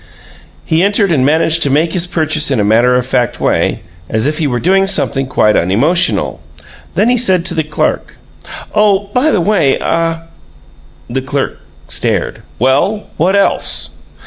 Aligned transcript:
He 0.65 0.81
entered 0.81 1.11
and 1.11 1.23
managed 1.23 1.61
to 1.61 1.69
make 1.69 1.93
his 1.93 2.07
purchase 2.07 2.49
in 2.49 2.59
a 2.59 2.63
matter 2.63 2.95
of 2.95 3.05
fact 3.05 3.39
way, 3.39 3.81
as 4.09 4.25
if 4.25 4.39
he 4.39 4.47
were 4.47 4.59
doing 4.59 4.87
something 4.87 5.27
quite 5.27 5.55
unemotional; 5.55 6.41
then 6.95 7.07
he 7.07 7.17
said 7.17 7.45
to 7.45 7.53
the 7.53 7.61
clerk: 7.63 8.15
"Oh, 8.73 9.11
by 9.13 9.29
the 9.29 9.39
by 9.41 9.77
ah" 9.79 10.23
The 11.07 11.21
clerk 11.21 11.59
stared. 11.87 12.41
"Well, 12.57 13.11
what 13.17 13.35
else?" 13.35 13.91